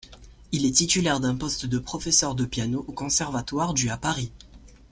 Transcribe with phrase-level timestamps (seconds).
[0.51, 4.31] Il est titulaire d'un poste de professeur de piano au conservatoire du à Paris.